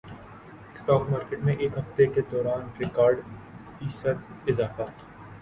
stock 0.73 1.01
market 1.09 1.43
میں 1.45 1.55
ایک 1.55 1.77
ہفتے 1.77 2.05
کے 2.15 2.21
دوران 2.31 2.67
ریکارڈ 2.79 3.21
فیصد 3.77 4.49
اضافہ 4.49 4.89